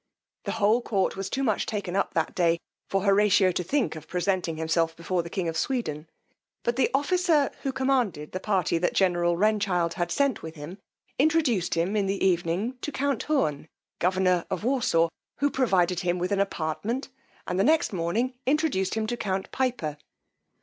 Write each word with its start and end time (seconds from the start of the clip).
The 0.45 0.53
whole 0.53 0.81
court 0.81 1.15
was 1.15 1.29
too 1.29 1.43
much 1.43 1.67
taken 1.67 1.95
up 1.95 2.15
that 2.15 2.33
day, 2.33 2.57
for 2.89 3.03
Horatio 3.03 3.51
to 3.51 3.63
think 3.63 3.95
of 3.95 4.07
presenting 4.07 4.57
himself 4.57 4.95
before 4.95 5.21
the 5.21 5.29
king 5.29 5.47
of 5.47 5.55
Sweden; 5.55 6.09
but 6.63 6.75
the 6.75 6.89
officer, 6.91 7.51
who 7.61 7.71
commanded 7.71 8.31
the 8.31 8.39
party 8.39 8.79
that 8.79 8.95
general 8.95 9.37
Renchild 9.37 9.93
had 9.93 10.09
sent 10.11 10.41
with 10.41 10.55
him, 10.55 10.79
introduced 11.19 11.75
him 11.75 11.95
in 11.95 12.07
the 12.07 12.25
evening 12.25 12.79
to 12.81 12.91
count 12.91 13.21
Hoorn, 13.21 13.67
governor 13.99 14.47
of 14.49 14.63
Warsaw, 14.63 15.09
who 15.37 15.51
provided 15.51 15.99
him 15.99 16.19
an 16.19 16.39
appartment, 16.39 17.09
and 17.45 17.59
the 17.59 17.63
next 17.63 17.93
morning 17.93 18.33
introduced 18.47 18.95
him 18.95 19.05
to 19.05 19.15
count 19.15 19.51
Piper. 19.51 19.97